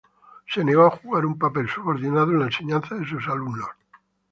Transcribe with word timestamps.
Se 0.47 0.63
negó 0.63 0.87
a 0.87 0.97
jugar 0.97 1.27
un 1.27 1.37
papel 1.37 1.69
subordinado 1.69 2.31
en 2.31 2.39
la 2.39 2.45
enseñanza 2.45 2.95
de 2.95 3.05
sus 3.05 3.27
alumnos. 3.27 3.69